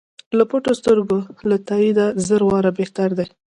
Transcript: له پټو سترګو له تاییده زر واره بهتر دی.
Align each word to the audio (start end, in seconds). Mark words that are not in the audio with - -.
له 0.37 0.43
پټو 0.49 0.71
سترګو 0.79 1.17
له 1.49 1.57
تاییده 1.67 2.05
زر 2.27 2.41
واره 2.49 2.71
بهتر 2.79 3.09
دی. 3.17 3.27